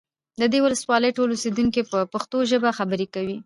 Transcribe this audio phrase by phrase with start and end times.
[0.39, 3.37] د دې ولسوالۍ ټول اوسیدونکي په پښتو ژبه خبرې کوي